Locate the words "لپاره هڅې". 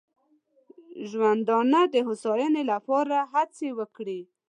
2.71-3.67